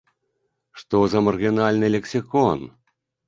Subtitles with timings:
[0.83, 2.59] Што за маргінальны лексікон!